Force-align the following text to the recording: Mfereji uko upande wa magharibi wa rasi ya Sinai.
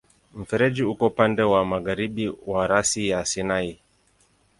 Mfereji 0.33 0.83
uko 0.83 1.07
upande 1.07 1.41
wa 1.43 1.65
magharibi 1.65 2.31
wa 2.45 2.67
rasi 2.67 3.07
ya 3.09 3.25
Sinai. 3.25 3.79